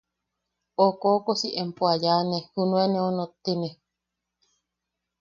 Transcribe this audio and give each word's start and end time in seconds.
O 0.83 0.85
koʼokosi 1.01 1.47
empo 1.61 1.83
a 1.93 1.95
yaane 2.03 2.37
junuen 2.51 2.93
eu 3.01 3.09
nottine. 3.17 3.69